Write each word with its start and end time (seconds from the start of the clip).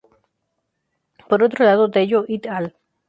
Por 1.29 1.43
otro 1.43 1.63
lado, 1.63 1.91
Tello 1.91 2.25
"et 2.27 2.47
al". 2.47 2.75